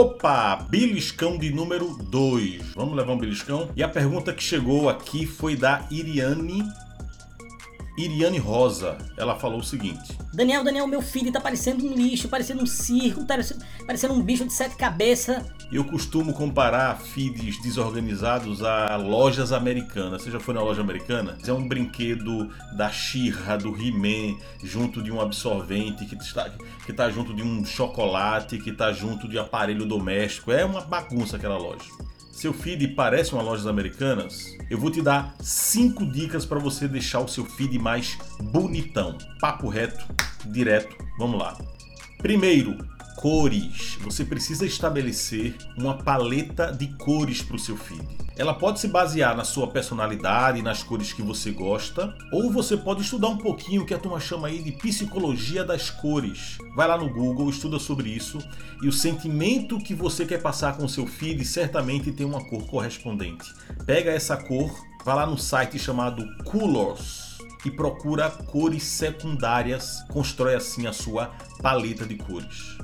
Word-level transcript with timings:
Opa, 0.00 0.56
beliscão 0.56 1.36
de 1.36 1.52
número 1.52 1.94
2. 2.04 2.72
Vamos 2.74 2.96
levar 2.96 3.12
um 3.12 3.18
beliscão? 3.18 3.68
E 3.76 3.82
a 3.82 3.88
pergunta 3.88 4.32
que 4.32 4.42
chegou 4.42 4.88
aqui 4.88 5.26
foi 5.26 5.54
da 5.54 5.86
Iriane 5.90 6.62
Iriane 8.04 8.38
Rosa, 8.38 8.96
ela 9.16 9.36
falou 9.36 9.60
o 9.60 9.64
seguinte: 9.64 10.16
Daniel, 10.32 10.64
Daniel, 10.64 10.86
meu 10.86 11.02
filho 11.02 11.30
tá 11.30 11.40
parecendo 11.40 11.84
um 11.84 11.94
lixo, 11.94 12.28
parecendo 12.28 12.62
um 12.62 12.66
circo, 12.66 13.24
tá 13.24 13.38
parecendo 13.86 14.14
um 14.14 14.22
bicho 14.22 14.44
de 14.44 14.52
sete 14.52 14.76
cabeças. 14.76 15.44
Eu 15.70 15.84
costumo 15.84 16.32
comparar 16.32 16.98
feeds 16.98 17.60
desorganizados 17.62 18.62
a 18.62 18.96
lojas 18.96 19.52
americanas. 19.52 20.22
Você 20.22 20.30
já 20.30 20.40
foi 20.40 20.54
na 20.54 20.62
loja 20.62 20.80
americana? 20.80 21.36
É 21.46 21.52
um 21.52 21.66
brinquedo 21.66 22.50
da 22.72 22.90
Shira, 22.90 23.56
do 23.56 23.76
He-Man, 23.76 24.36
junto 24.64 25.02
de 25.02 25.12
um 25.12 25.20
absorvente, 25.20 26.06
que 26.06 26.16
está, 26.16 26.50
que 26.84 26.92
tá 26.92 27.10
junto 27.10 27.34
de 27.34 27.42
um 27.42 27.64
chocolate, 27.64 28.58
que 28.58 28.72
tá 28.72 28.92
junto 28.92 29.28
de 29.28 29.38
aparelho 29.38 29.86
doméstico. 29.86 30.50
É 30.50 30.64
uma 30.64 30.80
bagunça 30.80 31.36
aquela 31.36 31.58
loja 31.58 32.09
seu 32.40 32.54
feed 32.54 32.88
parece 32.88 33.34
uma 33.34 33.42
lojas 33.42 33.66
americanas, 33.66 34.56
eu 34.70 34.78
vou 34.78 34.90
te 34.90 35.02
dar 35.02 35.36
cinco 35.40 36.06
dicas 36.06 36.46
para 36.46 36.58
você 36.58 36.88
deixar 36.88 37.20
o 37.20 37.28
seu 37.28 37.44
feed 37.44 37.78
mais 37.78 38.16
bonitão. 38.42 39.18
Papo 39.38 39.68
reto, 39.68 40.02
direto. 40.46 40.96
Vamos 41.18 41.38
lá. 41.38 41.58
Primeiro, 42.16 42.78
cores. 43.16 43.98
Você 44.00 44.24
precisa 44.24 44.64
estabelecer 44.64 45.54
uma 45.76 45.98
paleta 45.98 46.72
de 46.72 46.86
cores 46.96 47.42
para 47.42 47.56
o 47.56 47.58
seu 47.58 47.76
feed. 47.76 48.08
Ela 48.40 48.54
pode 48.54 48.80
se 48.80 48.88
basear 48.88 49.36
na 49.36 49.44
sua 49.44 49.66
personalidade, 49.66 50.62
nas 50.62 50.82
cores 50.82 51.12
que 51.12 51.20
você 51.20 51.50
gosta, 51.50 52.16
ou 52.32 52.50
você 52.50 52.74
pode 52.74 53.02
estudar 53.02 53.28
um 53.28 53.36
pouquinho 53.36 53.82
o 53.82 53.84
que 53.84 53.92
a 53.92 53.98
turma 53.98 54.18
chama 54.18 54.48
aí 54.48 54.62
de 54.62 54.72
psicologia 54.72 55.62
das 55.62 55.90
cores. 55.90 56.56
Vai 56.74 56.88
lá 56.88 56.96
no 56.96 57.12
Google, 57.12 57.50
estuda 57.50 57.78
sobre 57.78 58.08
isso 58.08 58.38
e 58.80 58.88
o 58.88 58.92
sentimento 58.92 59.76
que 59.76 59.94
você 59.94 60.24
quer 60.24 60.40
passar 60.40 60.74
com 60.78 60.86
o 60.86 60.88
seu 60.88 61.06
feed 61.06 61.44
certamente 61.44 62.12
tem 62.12 62.24
uma 62.24 62.42
cor 62.42 62.66
correspondente. 62.66 63.52
Pega 63.84 64.10
essa 64.10 64.38
cor, 64.38 64.74
vai 65.04 65.16
lá 65.16 65.26
no 65.26 65.36
site 65.36 65.78
chamado 65.78 66.26
Colors 66.42 67.36
e 67.66 67.70
procura 67.70 68.30
cores 68.30 68.84
secundárias, 68.84 70.02
constrói 70.08 70.54
assim 70.54 70.86
a 70.86 70.94
sua 70.94 71.26
paleta 71.60 72.06
de 72.06 72.14
cores. 72.14 72.78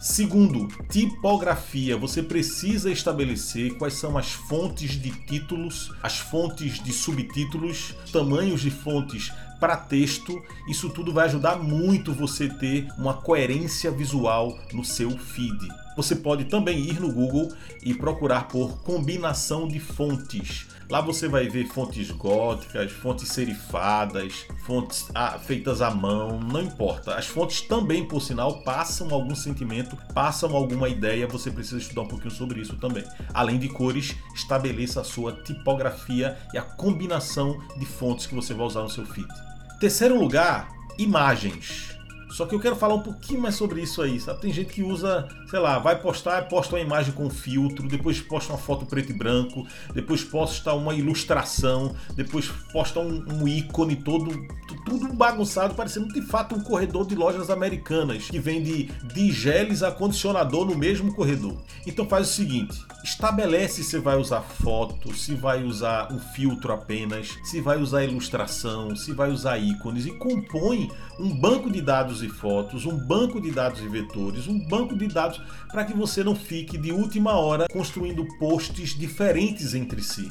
Segundo, 0.00 0.66
tipografia. 0.88 1.94
Você 1.94 2.22
precisa 2.22 2.90
estabelecer 2.90 3.76
quais 3.76 3.92
são 3.92 4.16
as 4.16 4.32
fontes 4.32 4.92
de 4.92 5.10
títulos, 5.10 5.92
as 6.02 6.18
fontes 6.18 6.82
de 6.82 6.90
subtítulos, 6.90 7.94
tamanhos 8.10 8.62
de 8.62 8.70
fontes 8.70 9.30
para 9.60 9.76
texto. 9.76 10.42
Isso 10.66 10.88
tudo 10.88 11.12
vai 11.12 11.26
ajudar 11.26 11.56
muito 11.56 12.14
você 12.14 12.48
ter 12.48 12.88
uma 12.96 13.12
coerência 13.12 13.90
visual 13.90 14.58
no 14.72 14.82
seu 14.82 15.10
feed. 15.10 15.68
Você 15.96 16.16
pode 16.16 16.44
também 16.44 16.78
ir 16.78 17.00
no 17.00 17.12
Google 17.12 17.52
e 17.82 17.92
procurar 17.94 18.48
por 18.48 18.82
combinação 18.82 19.66
de 19.66 19.78
fontes. 19.78 20.66
Lá 20.90 21.00
você 21.00 21.28
vai 21.28 21.48
ver 21.48 21.68
fontes 21.68 22.10
góticas, 22.10 22.90
fontes 22.90 23.28
serifadas, 23.28 24.44
fontes 24.64 25.08
ah, 25.14 25.38
feitas 25.38 25.80
à 25.80 25.88
mão, 25.88 26.40
não 26.40 26.62
importa. 26.62 27.14
As 27.14 27.26
fontes 27.26 27.60
também, 27.60 28.04
por 28.04 28.20
sinal, 28.20 28.62
passam 28.62 29.08
algum 29.14 29.36
sentimento, 29.36 29.96
passam 30.12 30.56
alguma 30.56 30.88
ideia. 30.88 31.28
Você 31.28 31.48
precisa 31.48 31.78
estudar 31.78 32.02
um 32.02 32.08
pouquinho 32.08 32.32
sobre 32.32 32.60
isso 32.60 32.76
também. 32.76 33.04
Além 33.32 33.56
de 33.56 33.68
cores, 33.68 34.16
estabeleça 34.34 35.00
a 35.00 35.04
sua 35.04 35.32
tipografia 35.32 36.36
e 36.52 36.58
a 36.58 36.62
combinação 36.62 37.60
de 37.78 37.86
fontes 37.86 38.26
que 38.26 38.34
você 38.34 38.52
vai 38.52 38.66
usar 38.66 38.82
no 38.82 38.90
seu 38.90 39.06
feed. 39.06 39.28
Terceiro 39.78 40.18
lugar, 40.18 40.68
imagens. 40.98 41.99
Só 42.30 42.46
que 42.46 42.54
eu 42.54 42.60
quero 42.60 42.76
falar 42.76 42.94
um 42.94 43.02
pouquinho 43.02 43.40
mais 43.40 43.54
sobre 43.54 43.82
isso 43.82 44.00
aí, 44.00 44.20
sabe? 44.20 44.40
Tem 44.40 44.52
gente 44.52 44.72
que 44.72 44.82
usa, 44.82 45.28
sei 45.48 45.58
lá, 45.58 45.78
vai 45.78 46.00
postar, 46.00 46.48
posta 46.48 46.76
uma 46.76 46.80
imagem 46.80 47.12
com 47.12 47.28
filtro, 47.28 47.88
depois 47.88 48.20
posta 48.20 48.52
uma 48.52 48.58
foto 48.58 48.86
preto 48.86 49.10
e 49.10 49.12
branco, 49.12 49.66
depois 49.92 50.22
posta 50.22 50.72
uma 50.72 50.94
ilustração, 50.94 51.94
depois 52.14 52.48
posta 52.72 53.00
um, 53.00 53.24
um 53.28 53.48
ícone 53.48 53.96
todo, 53.96 54.30
tudo 54.84 55.12
bagunçado, 55.12 55.74
parecendo 55.74 56.08
de 56.08 56.22
fato 56.22 56.54
um 56.54 56.60
corredor 56.60 57.06
de 57.06 57.14
lojas 57.14 57.50
americanas 57.50 58.28
que 58.30 58.38
vende 58.38 58.90
digeles 59.12 59.82
a 59.82 59.90
condicionador 59.90 60.64
no 60.64 60.76
mesmo 60.76 61.14
corredor. 61.14 61.56
Então 61.86 62.08
faz 62.08 62.28
o 62.28 62.32
seguinte, 62.32 62.78
estabelece 63.02 63.82
se 63.82 63.98
vai 63.98 64.16
usar 64.16 64.42
foto, 64.42 65.14
se 65.14 65.34
vai 65.34 65.64
usar 65.64 66.12
um 66.12 66.18
filtro 66.18 66.72
apenas, 66.72 67.38
se 67.42 67.60
vai 67.60 67.80
usar 67.80 68.04
ilustração, 68.04 68.94
se 68.94 69.12
vai 69.12 69.30
usar 69.30 69.58
ícones 69.58 70.06
e 70.06 70.12
compõe 70.12 70.90
um 71.18 71.34
banco 71.34 71.70
de 71.70 71.80
dados 71.80 72.19
e 72.22 72.28
fotos, 72.28 72.86
um 72.86 72.96
banco 72.96 73.40
de 73.40 73.50
dados 73.50 73.80
e 73.80 73.88
vetores, 73.88 74.46
um 74.46 74.58
banco 74.58 74.96
de 74.96 75.06
dados 75.06 75.40
para 75.70 75.84
que 75.84 75.94
você 75.94 76.22
não 76.22 76.34
fique 76.34 76.76
de 76.78 76.92
última 76.92 77.32
hora 77.32 77.66
construindo 77.72 78.26
posts 78.38 78.98
diferentes 78.98 79.74
entre 79.74 80.02
si. 80.02 80.30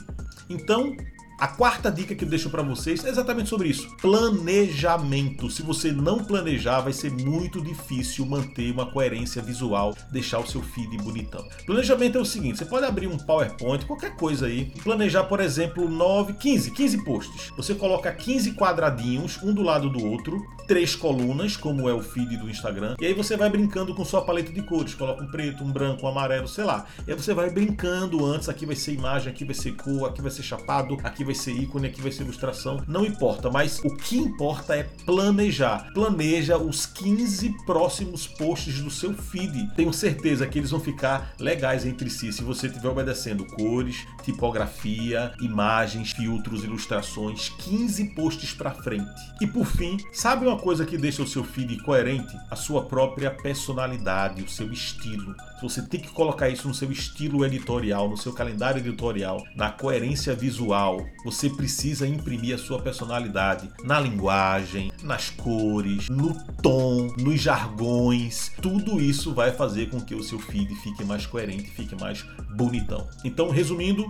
Então, 0.49 0.95
a 1.39 1.47
quarta 1.47 1.89
dica 1.89 2.13
que 2.13 2.25
eu 2.25 2.29
deixo 2.29 2.49
para 2.49 2.61
vocês 2.61 3.03
é 3.05 3.09
exatamente 3.09 3.49
sobre 3.49 3.69
isso: 3.69 3.95
planejamento. 4.01 5.49
Se 5.49 5.61
você 5.61 5.91
não 5.91 6.19
planejar, 6.23 6.81
vai 6.81 6.91
ser 6.91 7.11
muito 7.11 7.61
difícil 7.61 8.25
manter 8.25 8.71
uma 8.71 8.85
coerência 8.85 9.41
visual, 9.41 9.95
deixar 10.11 10.39
o 10.39 10.47
seu 10.47 10.61
feed 10.61 10.97
bonitão. 10.97 11.47
Planejamento 11.65 12.17
é 12.17 12.21
o 12.21 12.25
seguinte: 12.25 12.57
você 12.57 12.65
pode 12.65 12.85
abrir 12.85 13.07
um 13.07 13.17
PowerPoint, 13.17 13.85
qualquer 13.85 14.15
coisa 14.15 14.47
aí, 14.47 14.71
e 14.75 14.81
planejar, 14.81 15.23
por 15.23 15.39
exemplo, 15.39 15.87
9, 15.87 16.33
15, 16.33 16.71
15 16.71 17.05
posts. 17.05 17.51
Você 17.55 17.73
coloca 17.73 18.11
15 18.11 18.53
quadradinhos, 18.53 19.41
um 19.41 19.53
do 19.53 19.61
lado 19.61 19.89
do 19.89 20.05
outro, 20.05 20.45
três 20.67 20.95
colunas, 20.95 21.57
como 21.57 21.89
é 21.89 21.93
o 21.93 22.01
feed 22.01 22.37
do 22.37 22.49
Instagram, 22.49 22.95
e 22.99 23.05
aí 23.07 23.13
você 23.13 23.35
vai 23.35 23.49
brincando 23.49 23.95
com 23.95 24.05
sua 24.05 24.21
paleta 24.21 24.51
de 24.51 24.61
cores. 24.61 24.93
Coloca 24.93 25.23
um 25.23 25.27
preto, 25.27 25.63
um 25.63 25.71
branco, 25.71 26.05
um 26.05 26.09
amarelo, 26.09 26.47
sei 26.47 26.63
lá. 26.63 26.85
E 27.07 27.11
aí 27.11 27.17
você 27.17 27.33
vai 27.33 27.49
brincando 27.49 28.23
antes, 28.25 28.49
aqui 28.49 28.65
vai 28.65 28.75
ser 28.75 28.93
imagem, 28.93 29.31
aqui 29.31 29.43
vai 29.43 29.55
ser 29.55 29.71
cor, 29.71 30.07
aqui 30.07 30.21
vai 30.21 30.29
ser 30.29 30.43
chapado, 30.43 30.97
aqui 31.03 31.23
vai 31.23 31.28
ser 31.33 31.51
ícone, 31.51 31.87
aqui 31.87 32.01
vai 32.01 32.11
ser 32.11 32.23
ilustração, 32.23 32.83
não 32.87 33.05
importa, 33.05 33.49
mas 33.49 33.79
o 33.79 33.95
que 33.95 34.17
importa 34.17 34.75
é 34.75 34.83
planejar. 35.05 35.91
Planeja 35.93 36.57
os 36.57 36.85
15 36.85 37.55
próximos 37.65 38.27
posts 38.27 38.81
do 38.81 38.89
seu 38.89 39.13
feed. 39.13 39.69
Tenho 39.75 39.93
certeza 39.93 40.47
que 40.47 40.59
eles 40.59 40.71
vão 40.71 40.79
ficar 40.79 41.33
legais 41.39 41.85
entre 41.85 42.09
si 42.09 42.31
se 42.31 42.43
você 42.43 42.67
estiver 42.67 42.89
obedecendo 42.89 43.45
cores, 43.45 44.05
tipografia, 44.23 45.33
imagens, 45.41 46.11
filtros, 46.11 46.63
ilustrações, 46.63 47.49
15 47.49 48.15
posts 48.15 48.53
para 48.53 48.71
frente. 48.71 49.09
E 49.41 49.47
por 49.47 49.65
fim, 49.65 49.97
sabe 50.11 50.45
uma 50.45 50.57
coisa 50.57 50.85
que 50.85 50.97
deixa 50.97 51.23
o 51.23 51.27
seu 51.27 51.43
feed 51.43 51.77
coerente? 51.83 52.35
A 52.49 52.55
sua 52.55 52.83
própria 52.83 53.31
personalidade, 53.31 54.43
o 54.43 54.49
seu 54.49 54.71
estilo. 54.71 55.35
Você 55.61 55.81
tem 55.81 55.99
que 55.99 56.09
colocar 56.09 56.49
isso 56.49 56.67
no 56.67 56.73
seu 56.73 56.89
estilo 56.91 57.45
editorial, 57.45 58.09
no 58.09 58.17
seu 58.17 58.31
calendário 58.31 58.79
editorial, 58.79 59.43
na 59.55 59.69
coerência 59.69 60.33
visual. 60.33 61.05
Você 61.23 61.49
precisa 61.49 62.07
imprimir 62.07 62.55
a 62.55 62.57
sua 62.57 62.79
personalidade 62.81 63.69
na 63.83 63.99
linguagem, 63.99 64.91
nas 65.03 65.29
cores, 65.29 66.09
no 66.09 66.33
tom, 66.61 67.13
nos 67.17 67.41
jargões. 67.41 68.51
Tudo 68.61 69.01
isso 69.01 69.33
vai 69.33 69.51
fazer 69.51 69.89
com 69.89 69.99
que 69.99 70.15
o 70.15 70.23
seu 70.23 70.39
feed 70.39 70.73
fique 70.75 71.03
mais 71.03 71.25
coerente, 71.25 71.69
fique 71.69 71.95
mais 71.99 72.25
bonitão. 72.55 73.07
Então, 73.23 73.49
resumindo, 73.49 74.05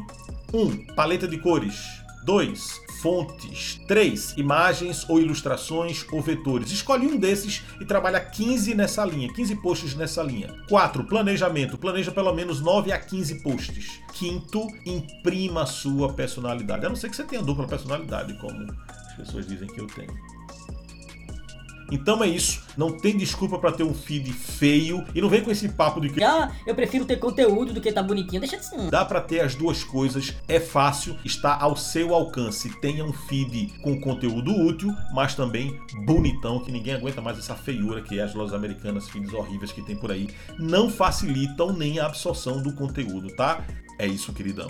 1. 0.53 0.61
Um, 0.61 0.85
paleta 0.95 1.27
de 1.27 1.37
cores. 1.37 1.99
2 2.25 2.88
fontes. 3.01 3.79
3. 3.87 4.35
Imagens 4.37 5.05
ou 5.09 5.19
ilustrações 5.19 6.05
ou 6.11 6.21
vetores. 6.21 6.71
Escolhe 6.71 7.07
um 7.07 7.17
desses 7.17 7.63
e 7.79 7.85
trabalha 7.85 8.19
15 8.19 8.75
nessa 8.75 9.05
linha, 9.05 9.31
15 9.33 9.55
posts 9.57 9.95
nessa 9.95 10.21
linha. 10.21 10.53
4. 10.67 11.03
Planejamento. 11.05 11.77
Planeja 11.77 12.11
pelo 12.11 12.33
menos 12.33 12.61
9 12.61 12.91
a 12.91 12.99
15 12.99 13.41
posts. 13.41 13.99
Quinto, 14.13 14.67
imprima 14.85 15.65
sua 15.65 16.13
personalidade. 16.13 16.85
A 16.85 16.89
não 16.89 16.95
ser 16.95 17.09
que 17.09 17.15
você 17.15 17.23
tenha 17.23 17.41
dupla 17.41 17.67
personalidade, 17.67 18.33
como 18.39 18.71
as 18.87 19.15
pessoas 19.15 19.47
dizem 19.47 19.67
que 19.67 19.79
eu 19.79 19.87
tenho. 19.87 20.38
Então 21.91 22.23
é 22.23 22.27
isso. 22.27 22.61
Não 22.77 22.91
tem 22.97 23.17
desculpa 23.17 23.57
para 23.57 23.71
ter 23.71 23.83
um 23.83 23.93
feed 23.93 24.31
feio. 24.31 25.03
E 25.13 25.21
não 25.21 25.29
vem 25.29 25.41
com 25.41 25.51
esse 25.51 25.69
papo 25.69 25.99
de 25.99 26.09
que. 26.09 26.23
Ah, 26.23 26.51
eu 26.65 26.75
prefiro 26.75 27.05
ter 27.05 27.17
conteúdo 27.17 27.73
do 27.73 27.81
que 27.81 27.91
tá 27.91 28.01
bonitinho. 28.01 28.39
Deixa 28.39 28.57
de 28.57 28.65
ser. 28.65 28.89
Dá 28.89 29.03
para 29.03 29.21
ter 29.21 29.41
as 29.41 29.55
duas 29.55 29.83
coisas. 29.83 30.33
É 30.47 30.59
fácil, 30.59 31.17
está 31.25 31.57
ao 31.59 31.75
seu 31.75 32.13
alcance. 32.13 32.69
Tenha 32.79 33.03
um 33.03 33.13
feed 33.13 33.73
com 33.81 33.99
conteúdo 33.99 34.51
útil, 34.51 34.93
mas 35.13 35.35
também 35.35 35.79
bonitão, 36.05 36.59
que 36.59 36.71
ninguém 36.71 36.93
aguenta 36.93 37.21
mais 37.21 37.37
essa 37.37 37.55
feiura 37.55 38.01
que 38.01 38.19
é 38.19 38.23
as 38.23 38.33
lojas 38.33 38.53
americanas, 38.53 39.09
feeds 39.09 39.33
horríveis 39.33 39.71
que 39.71 39.81
tem 39.81 39.95
por 39.95 40.11
aí. 40.11 40.29
Não 40.57 40.89
facilitam 40.89 41.73
nem 41.73 41.99
a 41.99 42.05
absorção 42.05 42.61
do 42.61 42.73
conteúdo, 42.73 43.29
tá? 43.35 43.65
É 43.97 44.07
isso, 44.07 44.31
queridão. 44.33 44.69